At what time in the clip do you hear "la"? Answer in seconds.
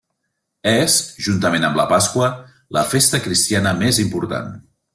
1.81-1.85, 2.79-2.85